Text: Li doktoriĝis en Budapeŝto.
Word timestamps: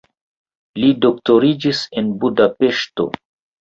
Li 0.85 0.89
doktoriĝis 1.05 1.85
en 2.03 2.13
Budapeŝto. 2.25 3.11